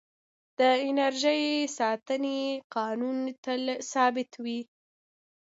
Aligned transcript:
د 0.59 0.61
انرژۍ 0.87 1.43
ساتنې 1.79 2.39
قانون 2.75 3.17
تل 3.43 3.63
ثابت 3.91 4.31
وي. 4.43 4.59